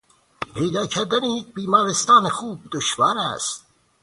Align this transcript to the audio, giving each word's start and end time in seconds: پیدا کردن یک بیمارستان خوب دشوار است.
پیدا 0.53 0.85
کردن 0.87 1.23
یک 1.23 1.53
بیمارستان 1.53 2.29
خوب 2.29 2.59
دشوار 2.71 3.17
است. 3.17 3.65